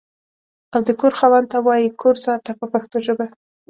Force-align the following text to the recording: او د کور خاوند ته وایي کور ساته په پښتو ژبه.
او 0.73 0.79
د 0.87 0.89
کور 0.99 1.13
خاوند 1.19 1.47
ته 1.51 1.57
وایي 1.65 1.87
کور 2.01 2.15
ساته 2.25 2.51
په 2.59 2.65
پښتو 2.73 2.97
ژبه. 3.05 3.25